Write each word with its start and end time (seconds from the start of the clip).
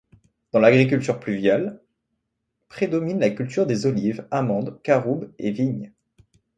Dans 0.51 0.59
l'agriculture 0.59 1.19
pluviale 1.19 1.79
prédomine 2.69 3.19
la 3.19 3.29
culture 3.29 3.67
des 3.67 3.85
olives, 3.85 4.27
amandes, 4.31 4.81
caroubes 4.81 5.31
et 5.37 5.51
vignes. 5.51 5.93